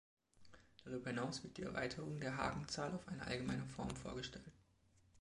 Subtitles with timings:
[0.83, 4.51] Darüber hinaus wird die Erweiterung der Hagen-Zahl auf eine allgemeine Form vorgestellt.